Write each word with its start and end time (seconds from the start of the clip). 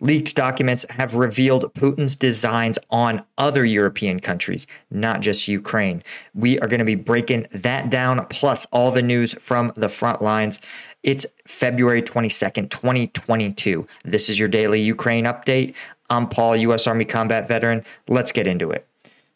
leaked 0.00 0.34
documents 0.34 0.84
have 0.90 1.14
revealed 1.14 1.72
Putin's 1.74 2.16
designs 2.16 2.78
on 2.90 3.24
other 3.38 3.64
European 3.64 4.20
countries, 4.20 4.66
not 4.90 5.20
just 5.20 5.48
Ukraine. 5.48 6.02
We 6.34 6.58
are 6.60 6.68
going 6.68 6.78
to 6.78 6.84
be 6.84 6.94
breaking 6.94 7.46
that 7.52 7.90
down, 7.90 8.24
plus 8.26 8.66
all 8.72 8.90
the 8.90 9.02
news 9.02 9.34
from 9.34 9.72
the 9.76 9.88
front 9.88 10.22
lines. 10.22 10.58
It's 11.02 11.26
February 11.46 12.02
22nd, 12.02 12.70
2022. 12.70 13.86
This 14.04 14.28
is 14.28 14.38
your 14.38 14.48
daily 14.48 14.80
Ukraine 14.80 15.24
update. 15.24 15.74
I'm 16.10 16.28
Paul, 16.28 16.56
U.S. 16.56 16.86
Army 16.86 17.04
combat 17.04 17.46
veteran. 17.46 17.84
Let's 18.08 18.32
get 18.32 18.46
into 18.46 18.70
it. 18.70 18.86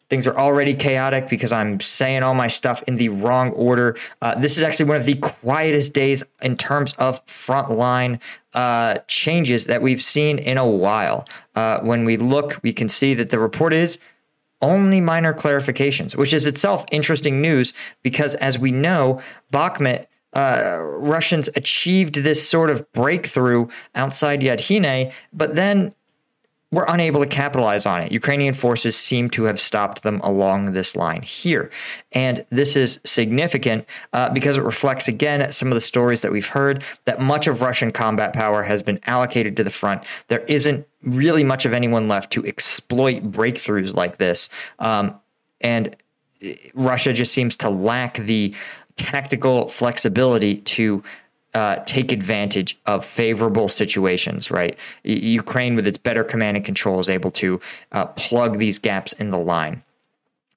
Things 0.09 0.27
are 0.27 0.37
already 0.37 0.75
chaotic 0.75 1.29
because 1.29 1.51
I'm 1.51 1.79
saying 1.79 2.21
all 2.21 2.35
my 2.35 2.47
stuff 2.47 2.83
in 2.83 2.97
the 2.97 3.09
wrong 3.09 3.51
order. 3.51 3.97
Uh, 4.21 4.35
this 4.35 4.55
is 4.57 4.63
actually 4.63 4.85
one 4.85 4.97
of 4.97 5.05
the 5.05 5.15
quietest 5.15 5.93
days 5.93 6.23
in 6.41 6.57
terms 6.57 6.93
of 6.99 7.25
frontline 7.25 8.19
uh, 8.53 8.99
changes 9.07 9.65
that 9.65 9.81
we've 9.81 10.03
seen 10.03 10.37
in 10.37 10.57
a 10.57 10.67
while. 10.67 11.27
Uh, 11.55 11.79
when 11.79 12.05
we 12.05 12.17
look, 12.17 12.59
we 12.61 12.71
can 12.71 12.87
see 12.87 13.15
that 13.15 13.31
the 13.31 13.39
report 13.39 13.73
is 13.73 13.97
only 14.61 15.01
minor 15.01 15.33
clarifications, 15.33 16.15
which 16.15 16.33
is 16.33 16.45
itself 16.45 16.85
interesting 16.91 17.41
news 17.41 17.73
because, 18.03 18.35
as 18.35 18.57
we 18.57 18.71
know, 18.71 19.21
Bakhmut. 19.51 20.05
Uh, 20.33 20.79
Russians 20.81 21.47
achieved 21.55 22.15
this 22.15 22.47
sort 22.47 22.69
of 22.69 22.91
breakthrough 22.91 23.67
outside 23.95 24.41
Yahidne, 24.41 25.13
but 25.31 25.55
then 25.55 25.93
were 26.75 26.85
unable 26.89 27.21
to 27.21 27.25
capitalize 27.25 27.85
on 27.85 28.01
it. 28.01 28.11
Ukrainian 28.11 28.53
forces 28.53 28.97
seem 28.97 29.29
to 29.29 29.43
have 29.45 29.61
stopped 29.61 30.03
them 30.03 30.19
along 30.23 30.73
this 30.73 30.93
line 30.93 31.21
here. 31.21 31.71
And 32.11 32.45
this 32.49 32.75
is 32.75 32.99
significant 33.05 33.85
uh, 34.11 34.29
because 34.29 34.57
it 34.57 34.63
reflects, 34.63 35.07
again, 35.07 35.49
some 35.53 35.69
of 35.69 35.73
the 35.73 35.81
stories 35.81 36.19
that 36.19 36.33
we've 36.33 36.49
heard 36.49 36.83
that 37.05 37.21
much 37.21 37.47
of 37.47 37.61
Russian 37.61 37.91
combat 37.93 38.33
power 38.33 38.63
has 38.63 38.83
been 38.83 38.99
allocated 39.05 39.55
to 39.55 39.63
the 39.63 39.69
front. 39.69 40.03
There 40.27 40.43
isn't 40.47 40.85
really 41.01 41.45
much 41.45 41.65
of 41.65 41.71
anyone 41.71 42.09
left 42.09 42.33
to 42.33 42.45
exploit 42.45 43.31
breakthroughs 43.31 43.95
like 43.95 44.17
this. 44.17 44.49
Um, 44.77 45.17
and 45.61 45.95
Russia 46.73 47.13
just 47.13 47.31
seems 47.31 47.55
to 47.57 47.69
lack 47.69 48.17
the 48.17 48.53
tactical 48.97 49.69
flexibility 49.69 50.57
to 50.57 51.03
uh, 51.55 51.77
take 51.85 52.11
advantage 52.11 52.77
of 52.85 53.05
favorable 53.05 53.69
situations, 53.69 54.51
right? 54.51 54.77
Ukraine, 55.03 55.75
with 55.75 55.87
its 55.87 55.97
better 55.97 56.23
command 56.23 56.57
and 56.57 56.65
control, 56.65 56.99
is 56.99 57.09
able 57.09 57.31
to 57.31 57.61
uh, 57.93 58.05
plug 58.07 58.59
these 58.59 58.77
gaps 58.77 59.13
in 59.13 59.31
the 59.31 59.39
line. 59.39 59.81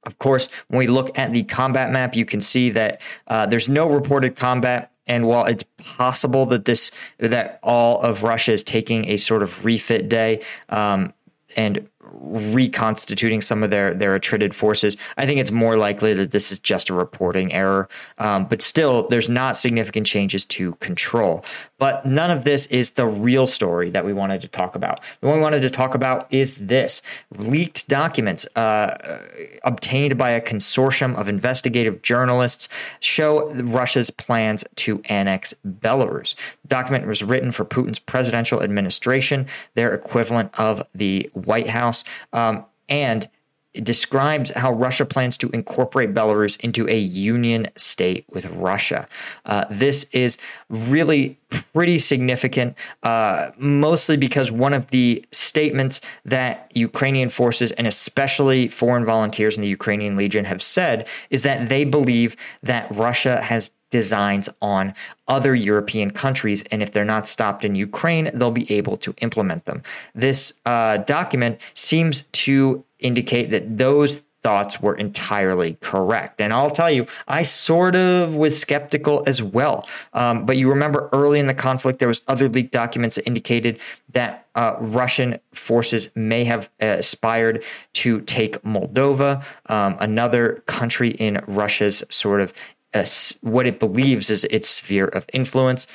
Of 0.05 0.19
course, 0.19 0.49
when 0.67 0.79
we 0.79 0.89
look 0.89 1.17
at 1.17 1.33
the 1.33 1.45
combat 1.45 1.93
map, 1.93 2.17
you 2.17 2.25
can 2.25 2.41
see 2.41 2.71
that 2.71 3.01
uh, 3.29 3.47
there's 3.47 3.69
no 3.69 3.89
reported 3.89 4.35
combat. 4.37 4.91
And 5.07 5.27
while 5.27 5.47
it's 5.47 5.65
possible 5.79 6.45
that 6.47 6.65
this 6.67 6.91
that 7.19 7.61
all 7.63 8.01
of 8.03 8.23
Russia 8.23 8.53
is 8.53 8.63
taking 8.63 9.09
a 9.09 9.17
sort 9.17 9.43
of 9.43 9.65
refit 9.65 10.09
day, 10.09 10.43
um, 10.69 11.15
and 11.57 11.89
reconstituting 12.13 13.41
some 13.41 13.63
of 13.63 13.71
their 13.71 13.95
their 13.95 14.15
attrited 14.15 14.55
forces. 14.55 14.97
I 15.17 15.27
think 15.27 15.41
it's 15.41 15.51
more 15.51 15.77
likely 15.77 16.15
that 16.15 16.31
this 16.31 16.51
is 16.53 16.59
just 16.59 16.91
a 16.91 16.95
reporting 16.95 17.53
error, 17.53 17.89
um, 18.19 18.47
but 18.47 18.63
still, 18.63 19.09
there's 19.09 19.29
not 19.29 19.57
significant 19.57 20.07
changes 20.07 20.45
to 20.47 20.75
control. 20.77 21.45
But 21.79 22.05
none 22.05 22.31
of 22.31 22.45
this 22.45 22.67
is 22.67 22.91
the 22.91 23.07
real 23.07 23.47
story 23.47 23.91
that 23.91 24.05
we 24.05 24.13
wanted 24.13 24.41
to 24.43 24.49
talk 24.49 24.75
about. 24.75 25.01
The 25.21 25.29
one 25.29 25.37
we 25.37 25.43
wanted 25.43 25.63
to 25.63 25.71
talk 25.71 25.95
about 25.95 26.27
is 26.31 26.55
this 26.55 27.03
leaked 27.37 27.89
documents 27.89 28.47
uh, 28.57 29.21
obtained 29.63 30.19
by 30.19 30.31
a 30.31 30.41
consortium 30.41 31.15
of 31.15 31.29
investigative 31.29 32.03
journalists 32.03 32.69
show 33.01 33.51
Russia's 33.53 34.11
plans 34.11 34.65
to 34.77 35.01
annex 35.05 35.55
Belarus. 35.67 36.35
The 36.63 36.69
document 36.69 37.07
was 37.07 37.23
written 37.23 37.53
for 37.53 37.65
Putin's 37.65 38.01
presidential 38.01 38.63
administration, 38.63 39.47
their 39.75 39.95
equivalent 39.95 40.51
of 40.59 40.83
the 40.95 41.31
White 41.35 41.69
House. 41.69 42.03
Um, 42.33 42.65
and 42.89 43.29
it 43.75 43.85
describes 43.85 44.51
how 44.53 44.73
Russia 44.73 45.05
plans 45.05 45.37
to 45.39 45.51
incorporate 45.51 46.15
Belarus 46.15 46.59
into 46.61 46.89
a 46.89 46.99
union 46.99 47.69
state 47.77 48.25
with 48.31 48.47
Russia. 48.47 49.07
Uh, 49.45 49.67
this 49.71 50.07
is 50.13 50.39
really 50.69 51.39
pretty 51.51 51.99
significant, 51.99 52.77
uh, 53.03 53.51
mostly 53.59 54.17
because 54.17 54.51
one 54.51 54.73
of 54.73 54.89
the 54.89 55.25
statements 55.33 56.01
that 56.25 56.71
Ukrainian 56.75 57.29
forces 57.29 57.71
and 57.73 57.87
especially 57.87 58.69
foreign 58.69 59.05
volunteers 59.05 59.57
in 59.57 59.63
the 59.63 59.69
Ukrainian 59.69 60.17
Legion 60.17 60.47
have 60.47 60.63
said 60.63 61.07
is 61.31 61.43
that 61.43 61.69
they 61.69 61.85
believe 61.85 62.37
that 62.63 62.95
Russia 62.95 63.41
has 63.43 63.71
designs 63.91 64.49
on 64.61 64.95
other 65.27 65.55
European 65.55 66.11
countries. 66.11 66.63
And 66.71 66.83
if 66.83 66.93
they're 66.93 67.05
not 67.05 67.27
stopped 67.27 67.65
in 67.65 67.75
Ukraine, 67.75 68.31
they'll 68.35 68.51
be 68.51 68.71
able 68.71 68.97
to 68.99 69.15
implement 69.19 69.65
them. 69.65 69.83
This 70.15 70.53
uh, 70.67 70.99
document 70.99 71.61
seems 71.75 72.23
to 72.23 72.85
indicate 72.99 73.51
that 73.51 73.79
those 73.79 74.21
thoughts 74.43 74.81
were 74.81 74.95
entirely 74.95 75.77
correct. 75.81 76.41
And 76.41 76.53
I'll 76.53 76.71
tell 76.71 76.91
you, 76.91 77.07
I 77.27 77.43
sort 77.43 77.97
of 77.97 78.35
was 78.35 78.59
skeptical 78.59 79.23
as 79.27 79.43
well. 79.43 79.89
Um, 80.13 80.47
but 80.47 80.57
you 80.57 80.69
remember 80.69 81.09
early 81.13 81.41
in 81.41 81.49
the 81.49 81.55
conflict, 81.55 81.99
there 81.99 82.09
was 82.09 82.21
other 82.29 82.49
leaked 82.49 82.73
documents 82.73 83.17
that 83.17 83.27
indicated 83.27 83.81
that 84.13 84.47
uh, 84.55 84.77
Russian 84.79 85.39
forces 85.53 86.09
may 86.15 86.45
have 86.45 86.71
aspired 86.81 87.65
to 87.95 88.21
take 88.23 88.63
Moldova, 88.63 89.45
um, 89.67 89.97
another 89.99 90.63
country 90.67 91.11
in 91.11 91.43
Russia's 91.47 92.05
sort 92.09 92.41
of 92.41 92.53
uh, 92.95 93.05
what 93.43 93.67
it 93.67 93.79
believes 93.79 94.31
is 94.31 94.45
its 94.45 94.69
sphere 94.69 95.07
of 95.09 95.27
influence. 95.33 95.87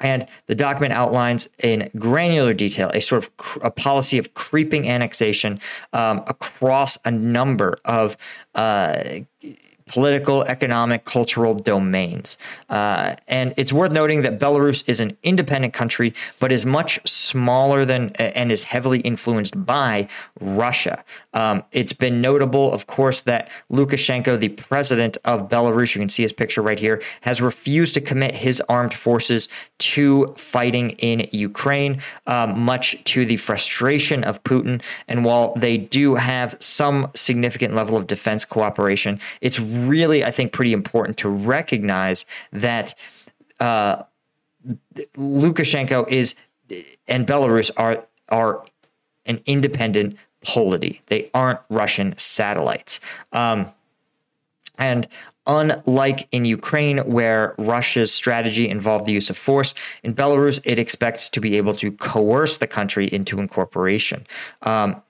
And 0.00 0.26
the 0.46 0.54
document 0.54 0.92
outlines 0.92 1.48
in 1.62 1.90
granular 1.96 2.52
detail 2.52 2.90
a 2.94 3.00
sort 3.00 3.22
of 3.22 3.36
cr- 3.36 3.60
a 3.60 3.70
policy 3.70 4.18
of 4.18 4.34
creeping 4.34 4.88
annexation 4.88 5.60
um, 5.92 6.22
across 6.26 6.98
a 7.04 7.10
number 7.10 7.78
of 7.84 8.16
uh, 8.54 9.04
political, 9.86 10.42
economic, 10.44 11.04
cultural 11.04 11.54
domains. 11.54 12.38
Uh, 12.70 13.14
and 13.28 13.52
it's 13.56 13.72
worth 13.72 13.92
noting 13.92 14.22
that 14.22 14.38
Belarus 14.38 14.82
is 14.86 15.00
an 15.00 15.16
independent 15.22 15.74
country, 15.74 16.14
but 16.40 16.50
is 16.50 16.64
much 16.64 17.06
smaller 17.06 17.84
than 17.84 18.10
and 18.16 18.50
is 18.50 18.62
heavily 18.62 19.00
influenced 19.00 19.64
by 19.66 20.08
Russia. 20.40 21.04
Um, 21.34 21.64
it's 21.72 21.92
been 21.92 22.20
notable, 22.20 22.72
of 22.72 22.86
course, 22.86 23.20
that 23.22 23.50
Lukashenko, 23.70 24.38
the 24.38 24.48
president 24.48 25.18
of 25.24 25.48
Belarus, 25.48 25.94
you 25.94 26.00
can 26.00 26.08
see 26.08 26.22
his 26.22 26.32
picture 26.32 26.62
right 26.62 26.78
here, 26.78 27.02
has 27.22 27.42
refused 27.42 27.94
to 27.94 28.00
commit 28.00 28.34
his 28.34 28.62
armed 28.68 28.94
forces 28.94 29.48
to 29.78 30.32
fighting 30.36 30.90
in 30.90 31.28
Ukraine, 31.32 32.00
um, 32.26 32.58
much 32.58 33.02
to 33.04 33.26
the 33.26 33.36
frustration 33.36 34.24
of 34.24 34.42
Putin. 34.44 34.80
And 35.08 35.24
while 35.24 35.52
they 35.56 35.76
do 35.76 36.14
have 36.14 36.56
some 36.60 37.10
significant 37.14 37.74
level 37.74 37.96
of 37.96 38.06
defense 38.06 38.44
cooperation, 38.44 39.20
it's 39.40 39.60
really, 39.74 40.24
I 40.24 40.30
think, 40.30 40.52
pretty 40.52 40.72
important 40.72 41.18
to 41.18 41.28
recognize 41.28 42.26
that 42.52 42.94
uh, 43.60 44.02
Lukashenko 45.16 46.08
is 46.08 46.34
and 47.06 47.26
Belarus 47.26 47.70
are 47.76 48.04
are 48.28 48.64
an 49.26 49.40
independent 49.46 50.16
polity. 50.42 51.02
They 51.06 51.30
aren't 51.34 51.60
Russian 51.68 52.16
satellites. 52.18 53.00
Um, 53.32 53.72
and 54.78 55.08
unlike 55.46 56.28
in 56.32 56.44
Ukraine, 56.44 56.98
where 56.98 57.54
Russia's 57.58 58.12
strategy 58.12 58.68
involved 58.68 59.06
the 59.06 59.12
use 59.12 59.30
of 59.30 59.36
force, 59.36 59.74
in 60.02 60.14
Belarus, 60.14 60.60
it 60.64 60.78
expects 60.78 61.28
to 61.30 61.40
be 61.40 61.56
able 61.56 61.74
to 61.76 61.92
coerce 61.92 62.58
the 62.58 62.66
country 62.66 63.06
into 63.06 63.40
incorporation. 63.40 64.26
Um, 64.62 65.02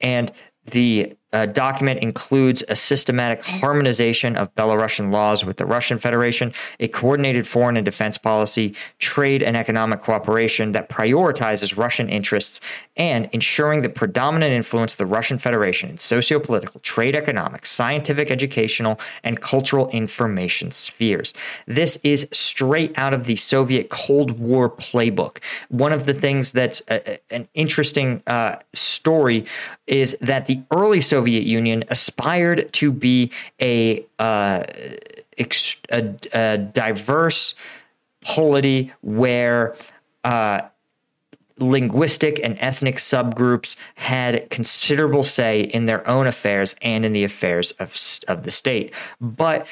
and 0.00 0.32
the 0.66 1.16
uh, 1.32 1.46
document 1.46 2.00
includes 2.00 2.64
a 2.68 2.76
systematic 2.76 3.44
harmonization 3.44 4.36
of 4.36 4.54
Belarusian 4.54 5.12
laws 5.12 5.44
with 5.44 5.58
the 5.58 5.66
Russian 5.66 5.98
Federation, 5.98 6.52
a 6.80 6.88
coordinated 6.88 7.46
foreign 7.46 7.76
and 7.76 7.84
defense 7.84 8.16
policy, 8.16 8.74
trade 8.98 9.42
and 9.42 9.56
economic 9.56 10.00
cooperation 10.00 10.72
that 10.72 10.88
prioritizes 10.88 11.76
Russian 11.76 12.08
interests, 12.08 12.60
and 12.96 13.28
ensuring 13.32 13.82
the 13.82 13.88
predominant 13.88 14.52
influence 14.52 14.94
of 14.94 14.98
the 14.98 15.06
Russian 15.06 15.38
Federation 15.38 15.90
in 15.90 15.98
socio-political, 15.98 16.80
trade, 16.80 17.14
economic, 17.14 17.66
scientific, 17.66 18.30
educational, 18.30 18.98
and 19.22 19.40
cultural 19.40 19.88
information 19.90 20.70
spheres. 20.70 21.34
This 21.66 21.98
is 22.02 22.28
straight 22.32 22.98
out 22.98 23.12
of 23.12 23.24
the 23.24 23.36
Soviet 23.36 23.90
Cold 23.90 24.38
War 24.38 24.70
playbook. 24.70 25.38
One 25.68 25.92
of 25.92 26.06
the 26.06 26.14
things 26.14 26.52
that's 26.52 26.82
a, 26.88 27.18
an 27.32 27.48
interesting 27.54 28.22
uh, 28.26 28.56
story 28.72 29.44
is 29.86 30.16
that 30.20 30.46
the 30.46 30.60
early 30.70 31.00
Soviet 31.00 31.17
Soviet 31.18 31.42
Union 31.42 31.82
aspired 31.88 32.72
to 32.74 32.92
be 32.92 33.32
a, 33.60 34.06
uh, 34.20 34.62
ex- 35.36 35.82
a, 35.90 36.14
a, 36.32 36.58
diverse 36.58 37.56
polity 38.20 38.92
where 39.00 39.74
uh, 40.22 40.60
linguistic 41.58 42.38
and 42.44 42.56
ethnic 42.60 42.98
subgroups 42.98 43.74
had 43.96 44.48
considerable 44.48 45.24
say 45.24 45.62
in 45.62 45.86
their 45.86 46.06
own 46.06 46.28
affairs 46.28 46.76
and 46.82 47.04
in 47.04 47.12
the 47.12 47.24
affairs 47.24 47.72
of, 47.80 47.96
of 48.28 48.44
the 48.44 48.52
state. 48.52 48.94
But 49.20 49.66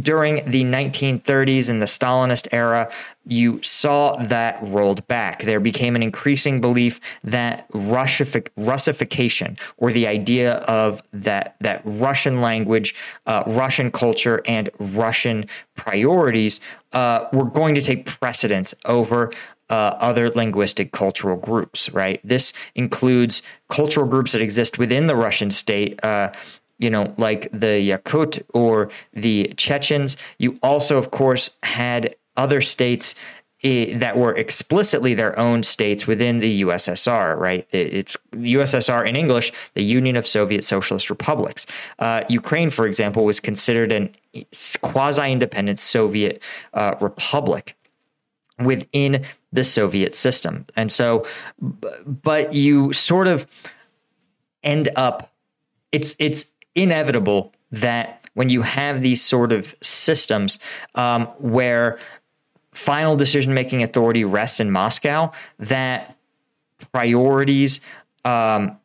during 0.00 0.48
the 0.48 0.64
1930s 0.64 1.68
and 1.68 1.82
the 1.82 1.86
Stalinist 1.86 2.48
era, 2.52 2.90
you 3.26 3.62
saw 3.62 4.16
that 4.16 4.58
rolled 4.62 5.06
back. 5.08 5.42
There 5.42 5.60
became 5.60 5.96
an 5.96 6.02
increasing 6.02 6.60
belief 6.60 7.00
that 7.24 7.66
Russific- 7.72 8.52
Russification, 8.56 9.58
or 9.76 9.92
the 9.92 10.06
idea 10.06 10.54
of 10.54 11.02
that 11.12 11.56
that 11.60 11.82
Russian 11.84 12.40
language, 12.40 12.94
uh, 13.26 13.42
Russian 13.46 13.90
culture, 13.90 14.42
and 14.46 14.70
Russian 14.78 15.46
priorities 15.74 16.60
uh, 16.92 17.26
were 17.32 17.44
going 17.44 17.74
to 17.74 17.82
take 17.82 18.06
precedence 18.06 18.74
over 18.84 19.32
uh, 19.72 19.96
other 19.98 20.30
linguistic 20.30 20.92
cultural 20.92 21.36
groups, 21.38 21.88
right? 21.90 22.20
This 22.22 22.52
includes 22.74 23.40
cultural 23.70 24.06
groups 24.06 24.32
that 24.32 24.42
exist 24.42 24.78
within 24.78 25.06
the 25.06 25.16
Russian 25.16 25.50
state, 25.50 25.98
uh, 26.04 26.32
you 26.82 26.90
know, 26.90 27.14
like 27.16 27.48
the 27.52 27.90
Yakut 27.90 28.42
or 28.52 28.90
the 29.12 29.54
Chechens. 29.56 30.16
You 30.38 30.58
also, 30.64 30.98
of 30.98 31.12
course, 31.12 31.56
had 31.62 32.16
other 32.36 32.60
states 32.60 33.14
eh, 33.62 33.96
that 33.98 34.16
were 34.16 34.34
explicitly 34.34 35.14
their 35.14 35.38
own 35.38 35.62
states 35.62 36.08
within 36.08 36.40
the 36.40 36.62
USSR, 36.62 37.38
right? 37.38 37.68
It's 37.70 38.16
USSR 38.32 39.08
in 39.08 39.14
English, 39.14 39.52
the 39.74 39.84
Union 39.84 40.16
of 40.16 40.26
Soviet 40.26 40.64
Socialist 40.64 41.08
Republics. 41.08 41.66
Uh, 42.00 42.24
Ukraine, 42.28 42.70
for 42.70 42.84
example, 42.86 43.24
was 43.24 43.38
considered 43.38 43.92
an 43.92 44.12
quasi 44.80 45.30
independent 45.30 45.78
Soviet 45.78 46.42
uh, 46.74 46.96
republic 47.00 47.76
within 48.58 49.24
the 49.52 49.62
Soviet 49.62 50.16
system. 50.16 50.66
And 50.74 50.90
so, 50.90 51.24
but 51.60 52.54
you 52.54 52.92
sort 52.92 53.28
of 53.28 53.46
end 54.64 54.88
up, 54.96 55.30
it's, 55.92 56.16
it's 56.18 56.51
inevitable 56.74 57.52
that 57.70 58.26
when 58.34 58.48
you 58.48 58.62
have 58.62 59.02
these 59.02 59.22
sort 59.22 59.52
of 59.52 59.74
systems 59.82 60.58
um, 60.94 61.26
where 61.38 61.98
final 62.72 63.16
decision 63.16 63.52
making 63.54 63.82
authority 63.82 64.24
rests 64.24 64.60
in 64.60 64.70
Moscow, 64.70 65.30
that 65.58 66.16
priorities, 66.92 67.80
um, 68.24 68.78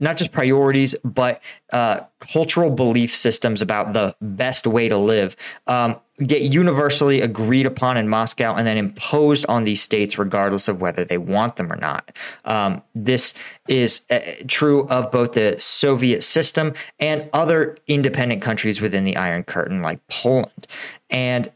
not 0.00 0.16
just 0.16 0.32
priorities, 0.32 0.94
but 1.04 1.42
uh, 1.72 2.00
cultural 2.18 2.70
belief 2.70 3.14
systems 3.14 3.62
about 3.62 3.92
the 3.92 4.16
best 4.20 4.66
way 4.66 4.88
to 4.88 4.96
live 4.96 5.36
um, 5.66 6.00
get 6.26 6.42
universally 6.42 7.20
agreed 7.20 7.66
upon 7.66 7.96
in 7.96 8.08
Moscow 8.08 8.54
and 8.54 8.66
then 8.66 8.76
imposed 8.76 9.46
on 9.48 9.64
these 9.64 9.80
states, 9.80 10.18
regardless 10.18 10.68
of 10.68 10.80
whether 10.80 11.04
they 11.04 11.18
want 11.18 11.56
them 11.56 11.72
or 11.72 11.76
not. 11.76 12.12
Um, 12.44 12.82
this 12.94 13.34
is 13.68 14.02
uh, 14.10 14.20
true 14.46 14.86
of 14.88 15.10
both 15.10 15.32
the 15.32 15.56
Soviet 15.58 16.22
system 16.22 16.74
and 16.98 17.28
other 17.32 17.76
independent 17.86 18.42
countries 18.42 18.80
within 18.80 19.04
the 19.04 19.16
Iron 19.16 19.44
Curtain, 19.44 19.82
like 19.82 20.06
Poland. 20.08 20.66
And 21.08 21.50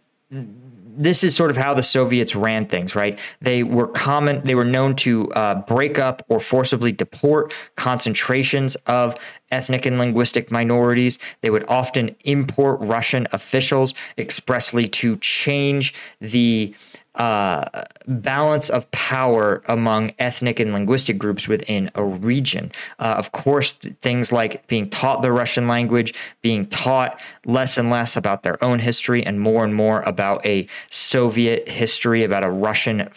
this 0.97 1.25
is 1.25 1.35
sort 1.35 1.51
of 1.51 1.57
how 1.57 1.75
the 1.75 1.83
Soviets 1.83 2.35
ran 2.35 2.67
things, 2.67 2.95
right? 2.95 3.19
They 3.41 3.63
were 3.63 3.89
common, 3.89 4.43
they 4.45 4.55
were 4.55 4.65
known 4.65 4.97
to 4.97 5.31
uh, 5.33 5.55
break 5.63 5.99
up 5.99 6.25
or 6.29 6.41
forcibly 6.41 6.93
deport 6.93 7.53
concentrations 7.77 8.77
of 8.87 9.17
ethnic 9.51 9.87
and 9.87 9.99
linguistic 9.99 10.51
minorities. 10.51 11.19
They 11.41 11.51
would 11.51 11.65
often 11.69 12.17
import 12.25 12.81
Russian 12.81 13.27
officials 13.33 13.95
expressly 14.19 14.89
to 14.89 15.17
change 15.19 15.95
the 16.21 16.75
uh, 17.15 17.85
balance 18.07 18.69
of 18.71 18.91
power 18.91 19.63
among 19.67 20.13
ethnic 20.19 20.59
and 20.59 20.73
linguistic 20.73 21.17
groups 21.17 21.47
within 21.47 21.91
a 21.95 22.05
region. 22.05 22.73
Uh, 22.99 23.15
of 23.17 23.33
course, 23.33 23.73
things 24.03 24.33
like 24.33 24.67
being 24.67 24.91
taught 24.91 25.23
the 25.23 25.33
Russian 25.33 25.69
language, 25.69 26.13
being 26.43 26.67
taught 26.67 27.21
less 27.45 27.79
and 27.79 27.91
less 27.91 28.17
about 28.17 28.43
their 28.43 28.63
own 28.65 28.81
history, 28.81 29.25
and 29.25 29.41
more 29.41 29.65
and 29.65 29.75
more 29.75 30.01
about 30.03 30.45
a 30.45 30.67
Soviet 30.91 31.69
history, 31.69 32.25
about 32.25 32.45
a 32.45 32.51
Russian 32.51 33.09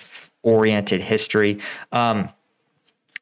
oriented 0.44 1.02
history. 1.02 1.60
Um, 1.92 2.30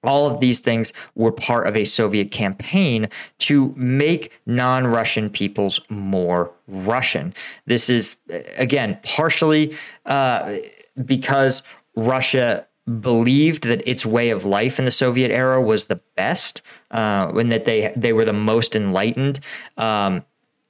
all 0.05 0.27
of 0.27 0.39
these 0.39 0.59
things 0.59 0.93
were 1.15 1.31
part 1.31 1.67
of 1.67 1.75
a 1.75 1.85
Soviet 1.85 2.31
campaign 2.31 3.09
to 3.39 3.73
make 3.75 4.31
non 4.45 4.87
Russian 4.87 5.29
peoples 5.29 5.79
more 5.89 6.51
Russian. 6.67 7.33
This 7.65 7.89
is, 7.89 8.15
again, 8.57 8.99
partially 9.03 9.75
uh, 10.05 10.57
because 11.03 11.63
Russia 11.95 12.65
believed 12.99 13.63
that 13.63 13.87
its 13.87 14.05
way 14.05 14.29
of 14.29 14.45
life 14.45 14.77
in 14.77 14.85
the 14.85 14.91
Soviet 14.91 15.31
era 15.31 15.61
was 15.61 15.85
the 15.85 15.99
best, 16.15 16.61
uh, 16.91 17.31
and 17.35 17.51
that 17.51 17.65
they 17.65 17.91
they 17.95 18.13
were 18.13 18.25
the 18.25 18.33
most 18.33 18.75
enlightened, 18.75 19.39
um, 19.77 20.23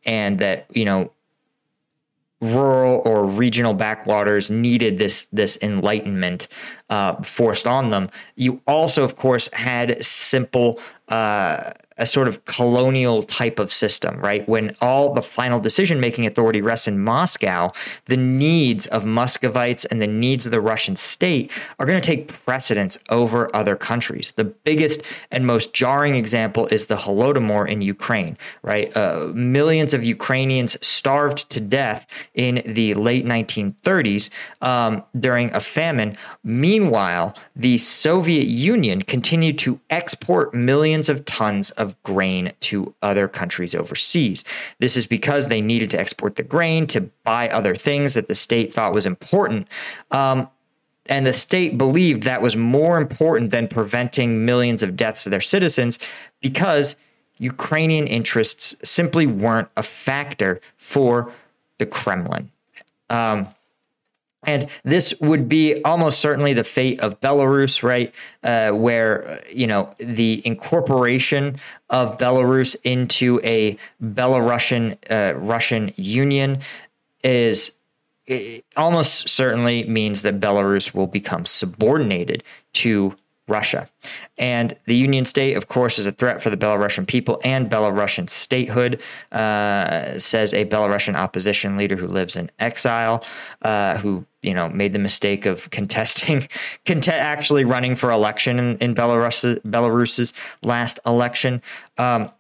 and 0.06 0.40
that 0.40 0.66
you 0.72 0.86
know 0.86 1.12
rural 2.42 3.02
or 3.06 3.26
regional 3.26 3.74
backwaters 3.74 4.50
needed 4.50 4.98
this 4.98 5.28
this 5.32 5.58
enlightenment 5.62 6.48
uh, 6.90 7.16
forced 7.24 7.66
on 7.66 7.90
them. 7.90 8.10
You 8.36 8.62
also, 8.68 9.04
of 9.04 9.16
course, 9.16 9.52
had 9.54 10.04
simple 10.04 10.80
uh, 11.08 11.72
a 11.98 12.06
sort 12.06 12.28
of 12.28 12.44
colonial 12.46 13.24
type 13.24 13.60
of 13.60 13.72
system, 13.72 14.20
right? 14.20 14.48
When 14.50 14.76
all 14.82 15.14
the 15.14 15.22
final 15.22 15.60
decision 15.60 16.00
making 16.00 16.26
authority 16.26 16.62
rests 16.62 16.88
in 16.88 17.00
Moscow, 17.00 17.72
the 18.06 18.18
needs 18.18 18.86
of 18.88 19.06
Muscovites 19.06 19.86
and 19.86 20.02
the 20.02 20.08
needs 20.08 20.46
of 20.46 20.52
the 20.52 20.60
Russian 20.60 20.96
state 20.96 21.52
are 21.80 21.86
going 21.86 22.00
to 22.00 22.06
take 22.06 22.28
precedence 22.46 22.98
over 23.10 23.54
other 23.56 23.76
countries. 23.76 24.34
The 24.36 24.44
biggest 24.44 25.02
and 25.32 25.48
most 25.48 25.74
jarring 25.74 26.16
example 26.16 26.68
is 26.68 26.88
the 26.88 26.98
Holodomor 26.98 27.68
in 27.68 27.82
Ukraine, 27.82 28.38
right? 28.62 28.96
Uh, 28.96 29.32
millions 29.34 29.94
of 29.94 30.04
Ukrainians 30.04 30.76
starved 30.86 31.50
to 31.52 31.62
death 31.62 32.06
in 32.34 32.62
the 32.66 32.94
late 32.96 33.26
1930s 33.26 34.30
um, 34.62 35.04
during 35.18 35.54
a 35.54 35.62
famine. 35.62 36.18
Meanwhile, 36.44 37.36
the 37.56 37.78
Soviet 37.78 38.48
Union 38.48 39.02
continued 39.02 39.58
to 39.60 39.80
export 39.90 40.54
millions 40.54 41.10
of 41.10 41.24
tons 41.26 41.72
of 41.72 41.85
of 41.86 42.02
grain 42.04 42.52
to 42.62 42.94
other 43.02 43.28
countries 43.28 43.74
overseas. 43.74 44.44
This 44.80 44.98
is 44.98 45.06
because 45.06 45.48
they 45.48 45.62
needed 45.62 45.90
to 45.92 46.00
export 46.00 46.36
the 46.36 46.44
grain 46.44 46.88
to 46.88 47.02
buy 47.24 47.48
other 47.50 47.76
things 47.76 48.16
that 48.16 48.28
the 48.28 48.36
state 48.36 48.74
thought 48.74 48.94
was 48.94 49.06
important. 49.06 49.68
Um, 50.12 50.50
and 51.08 51.26
the 51.26 51.34
state 51.34 51.78
believed 51.78 52.24
that 52.24 52.42
was 52.42 52.56
more 52.56 52.98
important 52.98 53.52
than 53.52 53.68
preventing 53.68 54.44
millions 54.44 54.82
of 54.82 54.96
deaths 54.96 55.24
to 55.24 55.30
their 55.30 55.42
citizens 55.42 56.00
because 56.42 56.96
Ukrainian 57.38 58.08
interests 58.08 58.76
simply 58.84 59.28
weren't 59.28 59.68
a 59.78 59.84
factor 59.84 60.62
for 60.78 61.32
the 61.78 61.86
Kremlin. 61.86 62.52
Um, 63.10 63.48
and 64.46 64.68
this 64.84 65.14
would 65.20 65.50
be 65.50 65.82
almost 65.84 66.20
certainly 66.20 66.54
the 66.54 66.64
fate 66.64 67.00
of 67.00 67.20
Belarus, 67.22 67.84
right? 67.84 68.14
Uh, 68.44 68.72
where, 68.72 69.44
you 69.52 69.68
know, 69.68 69.94
the 69.98 70.42
incorporation 70.46 71.58
of 71.90 72.18
Belarus 72.18 72.76
into 72.84 73.40
a 73.44 73.78
Belarusian 74.04 74.98
uh, 75.10 75.36
Russian 75.36 75.94
union 75.96 76.60
is 77.24 77.72
almost 78.76 79.30
certainly 79.30 79.84
means 79.84 80.24
that 80.24 80.40
Belarus 80.40 80.94
will 80.94 81.08
become 81.08 81.46
subordinated 81.46 82.44
to 82.74 83.16
Russia. 83.48 83.88
And 84.38 84.76
the 84.86 84.96
Union 84.96 85.26
State, 85.26 85.56
of 85.56 85.68
course, 85.68 86.00
is 86.00 86.06
a 86.06 86.12
threat 86.12 86.42
for 86.42 86.50
the 86.50 86.58
Belarusian 86.58 87.08
people 87.08 87.40
and 87.44 87.70
Belarusian 87.70 88.30
statehood, 88.30 89.02
uh, 89.32 90.18
says 90.18 90.54
a 90.54 90.66
Belarusian 90.66 91.16
opposition 91.16 91.78
leader 91.78 91.96
who 91.96 92.08
lives 92.08 92.36
in 92.36 92.50
exile, 92.60 93.24
uh, 93.62 93.98
who 93.98 94.26
you 94.42 94.54
know 94.54 94.70
made 94.70 94.94
the 94.94 95.00
mistake 95.00 95.46
of 95.46 95.70
contesting, 95.70 96.48
cont- 96.86 97.08
actually 97.08 97.66
running 97.66 97.96
for 97.96 98.12
election 98.12 98.58
in, 98.58 98.78
in 98.80 98.96
Belarus, 98.96 99.60
Belarus's 99.62 100.34
last 100.64 101.00
election. 101.06 101.62
Um, 101.98 102.32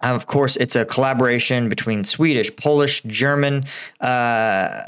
of 0.00 0.26
course, 0.26 0.56
it's 0.56 0.76
a 0.76 0.84
collaboration 0.84 1.68
between 1.68 2.04
Swedish, 2.04 2.54
Polish, 2.54 3.02
German, 3.04 3.64
uh, 4.00 4.82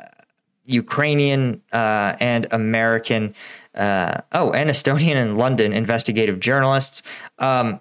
Ukrainian, 0.68 1.62
uh, 1.72 2.14
and 2.20 2.46
American 2.50 3.34
uh, 3.74 4.20
oh, 4.32 4.50
and 4.52 4.68
Estonian 4.70 5.14
and 5.14 5.38
London 5.38 5.72
investigative 5.72 6.40
journalists. 6.40 7.02
Um, 7.38 7.80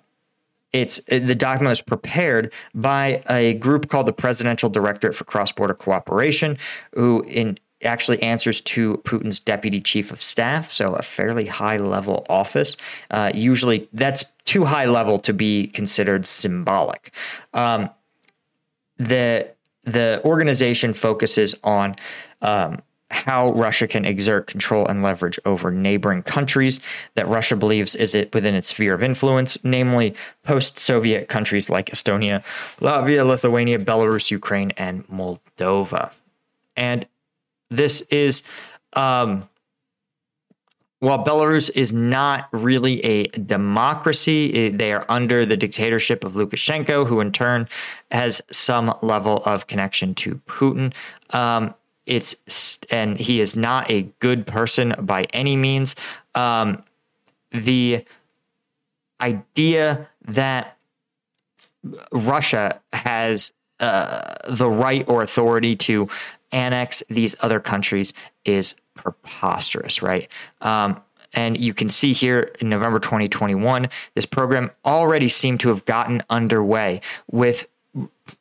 it's 0.73 1.01
the 1.05 1.35
document 1.35 1.69
was 1.69 1.81
prepared 1.81 2.53
by 2.75 3.23
a 3.29 3.55
group 3.55 3.89
called 3.89 4.05
the 4.05 4.13
Presidential 4.13 4.69
Directorate 4.69 5.15
for 5.15 5.23
Cross 5.23 5.53
Border 5.53 5.73
Cooperation, 5.73 6.57
who 6.93 7.23
in 7.27 7.57
actually 7.83 8.21
answers 8.21 8.59
to 8.61 8.97
Putin's 9.05 9.39
deputy 9.39 9.79
chief 9.79 10.11
of 10.11 10.21
staff, 10.21 10.69
so 10.71 10.93
a 10.93 11.01
fairly 11.01 11.45
high 11.45 11.77
level 11.77 12.25
office. 12.29 12.75
Uh, 13.11 13.31
usually, 13.33 13.87
that's 13.93 14.25
too 14.45 14.65
high 14.65 14.85
level 14.85 15.19
to 15.19 15.33
be 15.33 15.67
considered 15.67 16.25
symbolic. 16.25 17.11
Um, 17.53 17.89
the 18.97 19.49
the 19.87 20.21
organization 20.25 20.93
focuses 20.93 21.55
on 21.63 21.95
um, 22.41 22.81
how 23.09 23.53
Russia 23.53 23.87
can 23.87 24.03
exert 24.03 24.47
control 24.47 24.85
and 24.85 25.01
leverage 25.01 25.39
over 25.45 25.71
neighboring 25.71 26.21
countries 26.21 26.81
that 27.15 27.25
Russia 27.27 27.55
believes 27.55 27.95
is 27.95 28.13
it 28.13 28.33
within 28.33 28.53
its 28.53 28.67
sphere 28.67 28.93
of 28.93 29.01
influence, 29.01 29.57
namely 29.63 30.13
post-Soviet 30.43 31.29
countries 31.29 31.69
like 31.69 31.89
Estonia, 31.89 32.43
Latvia, 32.81 33.25
Lithuania, 33.25 33.79
Belarus, 33.79 34.29
Ukraine, 34.29 34.71
and 34.75 35.07
Moldova. 35.07 36.11
And 36.75 37.07
this 37.69 38.01
is 38.11 38.43
um, 38.93 39.47
while 40.99 41.23
Belarus 41.23 41.69
is 41.75 41.93
not 41.93 42.47
really 42.51 43.03
a 43.05 43.27
democracy, 43.27 44.69
they 44.69 44.91
are 44.91 45.05
under 45.09 45.45
the 45.45 45.55
dictatorship 45.55 46.23
of 46.23 46.33
Lukashenko, 46.33 47.07
who 47.07 47.19
in 47.19 47.31
turn 47.31 47.67
has 48.11 48.41
some 48.51 48.93
level 49.01 49.43
of 49.45 49.67
connection 49.67 50.15
to 50.15 50.41
Putin. 50.47 50.93
Um, 51.31 51.75
it's 52.07 52.79
and 52.89 53.19
he 53.19 53.41
is 53.41 53.55
not 53.55 53.91
a 53.91 54.03
good 54.19 54.47
person 54.47 54.95
by 54.99 55.25
any 55.33 55.55
means. 55.55 55.95
Um, 56.33 56.83
the 57.51 58.05
idea 59.21 60.07
that 60.25 60.77
Russia 62.11 62.79
has 62.93 63.51
uh, 63.79 64.35
the 64.49 64.69
right 64.69 65.05
or 65.07 65.21
authority 65.21 65.75
to 65.75 66.09
annex 66.51 67.03
these 67.09 67.35
other 67.41 67.59
countries 67.59 68.13
is 68.45 68.75
preposterous, 68.97 70.01
right? 70.01 70.29
Um, 70.61 71.01
and 71.33 71.57
you 71.57 71.73
can 71.73 71.89
see 71.89 72.13
here 72.13 72.51
in 72.59 72.69
November 72.69 72.99
2021, 72.99 73.89
this 74.15 74.25
program 74.25 74.71
already 74.85 75.29
seemed 75.29 75.59
to 75.61 75.69
have 75.69 75.85
gotten 75.85 76.23
underway 76.29 77.01
with 77.31 77.67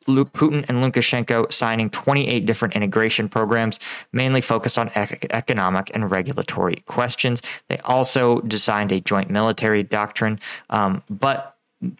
Putin 0.05 0.65
and 0.67 0.83
Lukashenko 0.83 1.51
signing 1.51 1.89
28 1.89 2.45
different 2.45 2.75
integration 2.75 3.29
programs, 3.29 3.79
mainly 4.11 4.41
focused 4.41 4.77
on 4.77 4.91
economic 4.95 5.91
and 5.93 6.11
regulatory 6.11 6.77
questions. 6.85 7.41
They 7.67 7.77
also 7.79 8.41
designed 8.41 8.91
a 8.91 8.99
joint 8.99 9.29
military 9.29 9.83
doctrine, 9.83 10.39
um, 10.69 11.03
but 11.09 11.56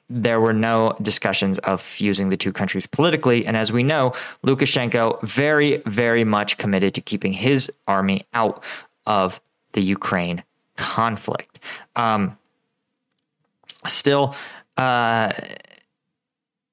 there 0.09 0.41
were 0.41 0.53
no 0.53 0.95
discussions 1.01 1.57
of 1.59 1.81
fusing 1.81 2.29
the 2.29 2.37
two 2.37 2.51
countries 2.51 2.85
politically. 2.87 3.45
And 3.45 3.55
as 3.55 3.71
we 3.71 3.83
know, 3.83 4.13
Lukashenko 4.45 5.21
very, 5.21 5.83
very 5.85 6.23
much 6.23 6.57
committed 6.57 6.95
to 6.95 7.01
keeping 7.01 7.33
his 7.33 7.71
army 7.87 8.25
out 8.33 8.63
of 9.05 9.39
the 9.73 9.81
Ukraine 9.81 10.43
conflict. 10.77 11.59
Um, 11.95 12.37
still, 13.85 14.35
uh, 14.77 15.33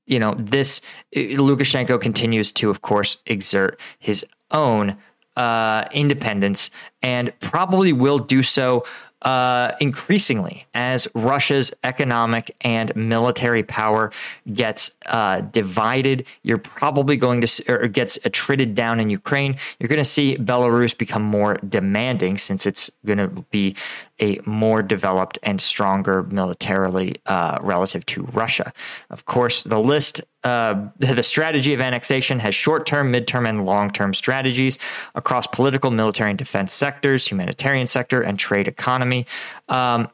you 0.06 0.18
know, 0.18 0.34
this 0.38 0.80
Lukashenko 1.14 2.00
continues 2.00 2.52
to, 2.52 2.70
of 2.70 2.82
course, 2.82 3.18
exert 3.26 3.80
his 3.98 4.24
own 4.50 4.96
uh, 5.36 5.84
independence 5.92 6.70
and 7.02 7.32
probably 7.40 7.92
will 7.92 8.18
do 8.18 8.42
so 8.42 8.84
uh, 9.24 9.72
increasingly 9.80 10.66
as 10.74 11.08
Russia's 11.14 11.72
economic 11.82 12.54
and 12.60 12.94
military 12.94 13.62
power 13.62 14.12
gets 14.52 14.90
uh, 15.06 15.40
divided. 15.40 16.26
You're 16.42 16.58
probably 16.58 17.16
going 17.16 17.40
to, 17.40 17.64
or 17.68 17.88
gets 17.88 18.18
attrited 18.24 18.74
down 18.74 19.00
in 19.00 19.10
Ukraine. 19.10 19.56
You're 19.78 19.88
going 19.88 19.96
to 20.00 20.04
see 20.04 20.36
Belarus 20.36 20.96
become 20.96 21.22
more 21.22 21.54
demanding 21.68 22.38
since 22.38 22.66
it's 22.66 22.90
going 23.06 23.18
to 23.18 23.28
be 23.50 23.74
a 24.20 24.38
more 24.44 24.82
developed 24.82 25.38
and 25.42 25.60
stronger 25.60 26.22
militarily 26.24 27.16
uh, 27.26 27.58
relative 27.62 28.06
to 28.06 28.22
Russia. 28.32 28.72
Of 29.10 29.24
course, 29.24 29.62
the 29.62 29.78
list, 29.78 30.20
uh, 30.44 30.88
the 30.98 31.22
strategy 31.22 31.74
of 31.74 31.80
annexation 31.80 32.38
has 32.38 32.54
short 32.54 32.86
term, 32.86 33.10
mid 33.10 33.26
term, 33.26 33.46
and 33.46 33.64
long 33.64 33.90
term 33.90 34.14
strategies 34.14 34.78
across 35.14 35.46
political, 35.46 35.90
military, 35.90 36.30
and 36.30 36.38
defense 36.38 36.72
sectors, 36.72 37.26
humanitarian 37.26 37.86
sector, 37.86 38.22
and 38.22 38.38
trade 38.38 38.68
economy. 38.68 39.26
Um, 39.68 40.08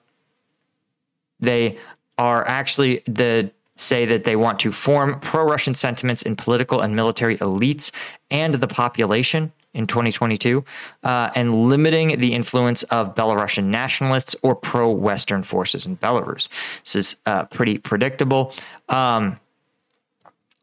they 1.40 1.78
are 2.19 2.47
actually 2.47 3.02
the 3.07 3.50
say 3.76 4.04
that 4.04 4.25
they 4.25 4.37
want 4.37 4.61
to 4.61 4.73
form 4.73 5.19
pro 5.21 5.45
Russian 5.45 5.75
sentiments 5.75 6.23
in 6.23 6.37
political 6.37 6.80
and 6.80 6.95
military 6.95 7.38
elites 7.38 7.90
and 8.30 8.54
the 8.54 8.69
population 8.69 9.52
in 9.75 9.87
2022 9.87 10.65
uh, 11.03 11.31
and 11.35 11.69
limiting 11.69 12.19
the 12.21 12.35
influence 12.35 12.83
of 12.85 13.15
Belarusian 13.15 13.65
nationalists 13.65 14.35
or 14.43 14.55
pro 14.55 14.91
Western 14.91 15.43
forces 15.43 15.87
in 15.87 15.97
Belarus. 15.97 16.49
This 16.85 16.97
is 16.97 17.17
uh, 17.27 17.45
pretty 17.45 17.79
predictable. 17.79 18.53
Um, 18.89 19.39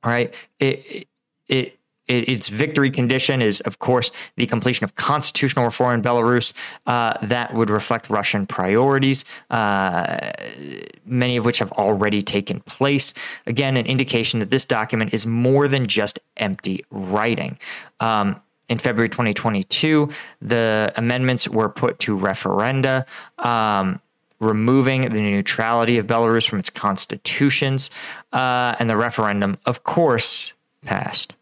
right? 0.04 0.34
It, 0.60 1.08
it, 1.48 1.78
its 2.08 2.48
victory 2.48 2.90
condition 2.90 3.42
is, 3.42 3.60
of 3.62 3.80
course, 3.80 4.12
the 4.38 4.46
completion 4.46 4.86
of 4.86 4.96
constitutional 4.96 5.66
reform 5.66 5.96
in 5.96 6.02
Belarus 6.02 6.54
uh, 6.86 7.18
that 7.22 7.54
would 7.54 7.70
reflect 7.70 8.10
Russian 8.10 8.48
priorities, 8.48 9.26
uh, 9.50 10.32
many 11.06 11.36
of 11.36 11.44
which 11.44 11.60
have 11.60 11.72
already 11.74 12.22
taken 12.22 12.62
place. 12.62 13.14
Again, 13.46 13.76
an 13.76 13.86
indication 13.86 14.40
that 14.40 14.50
this 14.50 14.64
document 14.64 15.14
is 15.14 15.26
more 15.26 15.68
than 15.68 15.88
just 15.88 16.20
empty 16.38 16.86
writing. 16.92 17.60
Um, 18.00 18.42
in 18.70 18.78
February 18.78 19.10
2022, 19.10 20.10
the 20.42 20.94
amendments 20.96 21.48
were 21.48 21.70
put 21.70 22.00
to 22.00 22.18
referenda. 22.18 23.06
Um, 23.40 24.02
removing 24.40 25.02
the 25.02 25.20
neutrality 25.20 25.98
of 25.98 26.06
Belarus 26.06 26.48
from 26.48 26.60
its 26.60 26.70
constitutions, 26.70 27.90
uh, 28.34 28.76
and 28.78 28.88
the 28.88 28.96
referendum, 28.96 29.58
of 29.66 29.84
course, 29.84 30.54
passed 30.86 31.34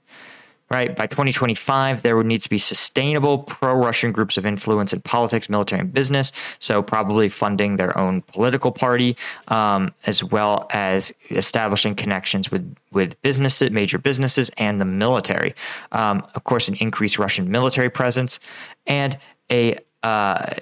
right? 0.70 0.96
By 0.96 1.08
2025, 1.08 2.02
there 2.02 2.18
would 2.18 2.26
need 2.26 2.42
to 2.42 2.50
be 2.50 2.58
sustainable 2.58 3.40
pro 3.40 3.74
Russian 3.74 4.12
groups 4.12 4.38
of 4.38 4.46
influence 4.46 4.94
in 4.94 5.02
politics, 5.02 5.50
military, 5.50 5.82
and 5.82 5.94
business. 5.94 6.32
So, 6.60 6.82
probably 6.82 7.30
funding 7.30 7.78
their 7.78 7.98
own 7.98 8.22
political 8.24 8.72
party, 8.72 9.16
um, 9.48 9.94
as 10.06 10.24
well 10.24 10.68
as 10.72 11.14
establishing 11.30 11.96
connections 11.96 12.50
with, 12.50 12.76
with 12.92 13.22
businesses, 13.22 13.72
major 13.72 13.98
businesses, 13.98 14.50
and 14.58 14.82
the 14.82 14.86
military. 14.86 15.54
Um, 15.92 16.26
of 16.34 16.44
course, 16.46 16.68
an 16.68 16.76
increased 16.76 17.20
Russian 17.20 17.52
military 17.52 17.90
presence 17.90 18.40
and 18.88 19.18
a 19.52 19.78
uh, 20.04 20.56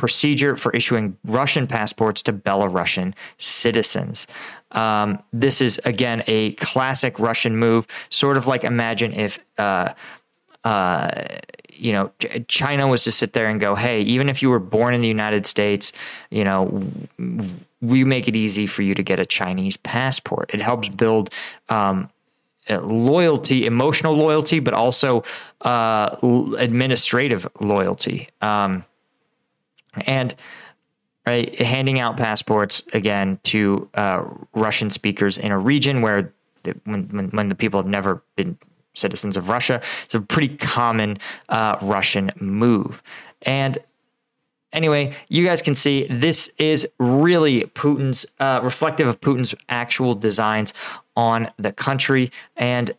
procedure 0.00 0.56
for 0.56 0.72
issuing 0.72 1.14
Russian 1.24 1.66
passports 1.66 2.22
to 2.22 2.32
Belarusian 2.32 3.12
citizens. 3.36 4.26
Um, 4.72 5.22
this 5.30 5.60
is 5.60 5.78
again 5.84 6.24
a 6.26 6.52
classic 6.52 7.18
Russian 7.18 7.58
move, 7.58 7.86
sort 8.08 8.36
of 8.36 8.46
like 8.46 8.64
imagine 8.64 9.12
if. 9.12 9.38
Uh, 9.58 9.92
uh, 10.64 11.10
you 11.72 11.92
know, 11.92 12.12
China 12.48 12.86
was 12.86 13.02
to 13.04 13.10
sit 13.10 13.32
there 13.32 13.48
and 13.48 13.58
go, 13.58 13.74
"Hey, 13.74 14.02
even 14.02 14.28
if 14.28 14.42
you 14.42 14.50
were 14.50 14.58
born 14.58 14.92
in 14.92 15.00
the 15.00 15.08
United 15.08 15.46
States, 15.46 15.92
you 16.30 16.44
know, 16.44 16.82
we 17.80 18.04
make 18.04 18.28
it 18.28 18.36
easy 18.36 18.66
for 18.66 18.82
you 18.82 18.94
to 18.94 19.02
get 19.02 19.18
a 19.18 19.24
Chinese 19.24 19.78
passport." 19.78 20.50
It 20.52 20.60
helps 20.60 20.90
build 20.90 21.30
um, 21.70 22.10
loyalty, 22.68 23.64
emotional 23.64 24.14
loyalty, 24.14 24.60
but 24.60 24.74
also 24.74 25.24
uh, 25.62 26.16
administrative 26.58 27.48
loyalty. 27.60 28.28
Um, 28.42 28.84
and 30.06 30.34
right, 31.26 31.60
handing 31.60 31.98
out 31.98 32.16
passports 32.16 32.82
again 32.92 33.38
to 33.44 33.88
uh, 33.94 34.24
Russian 34.54 34.90
speakers 34.90 35.38
in 35.38 35.52
a 35.52 35.58
region 35.58 36.00
where 36.00 36.32
the, 36.62 36.74
when, 36.84 37.08
when, 37.08 37.30
when 37.30 37.48
the 37.48 37.54
people 37.54 37.80
have 37.80 37.88
never 37.88 38.22
been 38.36 38.58
citizens 38.94 39.36
of 39.36 39.48
Russia, 39.48 39.80
it's 40.04 40.14
a 40.14 40.20
pretty 40.20 40.56
common 40.56 41.18
uh, 41.48 41.76
Russian 41.80 42.30
move. 42.40 43.02
And 43.42 43.78
anyway, 44.72 45.14
you 45.28 45.44
guys 45.44 45.62
can 45.62 45.74
see 45.74 46.06
this 46.08 46.50
is 46.58 46.86
really 46.98 47.62
Putin's 47.62 48.26
uh, 48.38 48.60
reflective 48.62 49.06
of 49.08 49.20
Putin's 49.20 49.54
actual 49.68 50.14
designs 50.14 50.74
on 51.16 51.48
the 51.58 51.72
country. 51.72 52.30
And 52.56 52.92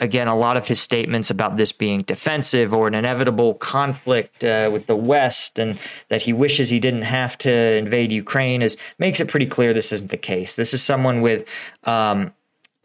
again, 0.00 0.28
a 0.28 0.36
lot 0.36 0.56
of 0.56 0.68
his 0.68 0.80
statements 0.80 1.30
about 1.30 1.56
this 1.56 1.72
being 1.72 2.02
defensive 2.02 2.72
or 2.72 2.86
an 2.88 2.94
inevitable 2.94 3.54
conflict 3.54 4.44
uh, 4.44 4.70
with 4.72 4.86
the 4.86 4.96
West, 4.96 5.58
and 5.58 5.78
that 6.08 6.22
he 6.22 6.32
wishes 6.32 6.70
he 6.70 6.80
didn't 6.80 7.02
have 7.02 7.38
to 7.38 7.52
invade 7.52 8.12
Ukraine, 8.12 8.62
is 8.62 8.76
makes 8.98 9.20
it 9.20 9.28
pretty 9.28 9.46
clear 9.46 9.72
this 9.72 9.92
isn't 9.92 10.10
the 10.10 10.16
case. 10.16 10.56
This 10.56 10.74
is 10.74 10.82
someone 10.82 11.20
with 11.20 11.48
um, 11.84 12.32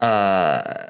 uh, 0.00 0.88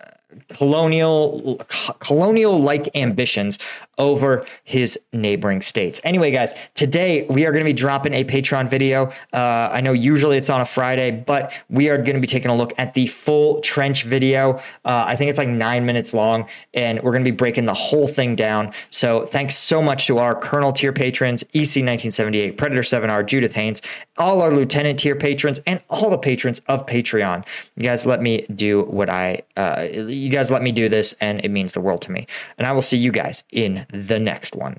colonial 0.54 1.60
colonial 1.98 2.58
like 2.58 2.88
ambitions 2.94 3.58
over 3.98 4.46
his 4.64 4.98
neighboring 5.12 5.60
states. 5.60 6.00
Anyway, 6.02 6.30
guys, 6.30 6.52
today 6.74 7.26
we 7.28 7.44
are 7.44 7.52
going 7.52 7.60
to 7.60 7.68
be 7.68 7.74
dropping 7.74 8.14
a 8.14 8.24
Patreon 8.24 8.70
video. 8.70 9.06
Uh, 9.32 9.68
I 9.70 9.80
know 9.80 9.92
usually 9.92 10.38
it's 10.38 10.48
on 10.48 10.60
a 10.60 10.64
Friday, 10.64 11.10
but 11.10 11.52
we 11.68 11.90
are 11.90 11.98
going 11.98 12.14
to 12.14 12.20
be 12.20 12.26
taking 12.26 12.50
a 12.50 12.56
look 12.56 12.72
at 12.78 12.94
the 12.94 13.06
full 13.06 13.60
trench 13.60 14.04
video. 14.04 14.54
Uh, 14.84 15.04
I 15.06 15.16
think 15.16 15.28
it's 15.28 15.38
like 15.38 15.48
nine 15.48 15.84
minutes 15.84 16.14
long, 16.14 16.48
and 16.72 17.02
we're 17.02 17.12
going 17.12 17.24
to 17.24 17.30
be 17.30 17.36
breaking 17.36 17.66
the 17.66 17.74
whole 17.74 18.08
thing 18.08 18.34
down. 18.34 18.72
So 18.90 19.26
thanks 19.26 19.56
so 19.56 19.82
much 19.82 20.06
to 20.06 20.18
our 20.18 20.34
Colonel 20.34 20.72
tier 20.72 20.92
patrons, 20.92 21.44
EC1978, 21.54 22.56
Predator 22.56 22.82
7R, 22.82 23.26
Judith 23.26 23.52
Haynes, 23.52 23.82
all 24.16 24.40
our 24.40 24.50
Lieutenant 24.50 24.98
tier 24.98 25.16
patrons, 25.16 25.60
and 25.66 25.80
all 25.90 26.10
the 26.10 26.18
patrons 26.18 26.60
of 26.66 26.86
Patreon. 26.86 27.44
You 27.76 27.82
guys 27.82 28.06
let 28.06 28.22
me 28.22 28.46
do 28.54 28.82
what 28.84 29.10
I, 29.10 29.42
uh, 29.56 29.88
you 29.92 30.30
guys 30.30 30.50
let 30.50 30.62
me 30.62 30.72
do 30.72 30.88
this, 30.88 31.14
and 31.20 31.44
it 31.44 31.50
means 31.50 31.74
the 31.74 31.80
world 31.80 32.00
to 32.02 32.12
me. 32.12 32.26
And 32.56 32.66
I 32.66 32.72
will 32.72 32.82
see 32.82 32.96
you 32.96 33.12
guys 33.12 33.44
in 33.52 33.81
the 33.90 34.18
next 34.18 34.54
one. 34.54 34.78